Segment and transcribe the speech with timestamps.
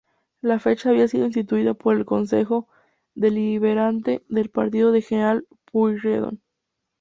[0.41, 2.67] La fecha había sido instituida por el Concejo
[3.13, 6.41] Deliberante del partido de General Pueyrredón.